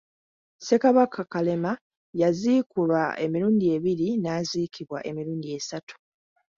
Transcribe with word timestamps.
Ssekabaka 0.59 1.21
Kalema 1.33 1.71
yaziikulwa 2.21 3.03
emirundi 3.25 3.65
ebiri, 3.75 4.07
n’aziikibwa 4.21 4.97
emirundi 5.09 5.47
esatu. 5.57 5.95